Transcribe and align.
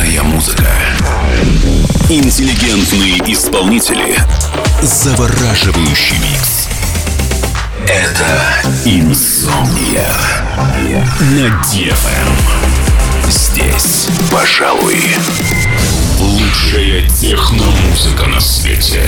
Электронная 0.00 0.22
музыка. 0.22 0.66
Интеллигентные 2.08 3.18
исполнители. 3.32 4.16
Завораживающий 4.82 6.16
микс. 6.18 6.68
Это 7.86 8.40
Инсомния 8.84 10.12
на 11.20 11.48
DFM. 11.64 12.28
Здесь, 13.28 14.08
пожалуй, 14.30 15.16
лучшая 16.18 17.06
техномузыка 17.08 18.26
на 18.26 18.40
свете. 18.40 19.04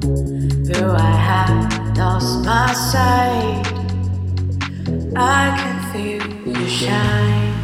Though 0.00 0.96
I 0.98 1.10
have 1.10 1.96
lost 1.98 2.44
my 2.44 2.72
sight, 2.72 3.62
I 5.14 5.54
can 5.58 5.92
feel 5.92 6.24
you 6.46 6.68
shine. 6.68 7.54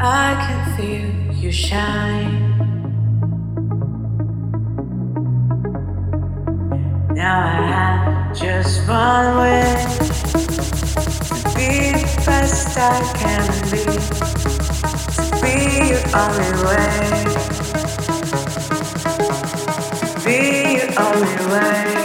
I 0.00 0.34
can 0.46 0.76
feel 0.76 1.34
you 1.34 1.50
shine. 1.50 2.36
Now 7.12 7.40
I 7.40 7.60
have 7.74 8.38
just 8.38 8.88
one 8.88 9.36
wish 9.42 9.98
to 11.28 11.56
be 11.56 11.90
the 11.90 12.22
best 12.24 12.78
I 12.78 12.88
can 13.18 13.70
be 13.70 14.59
be 15.50 15.88
your 15.88 16.02
only 16.14 16.50
way. 16.64 17.24
Be 20.24 20.38
your 20.76 20.90
only 21.00 21.46
way. 21.52 21.99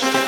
Thank 0.00 0.14
you. 0.14 0.27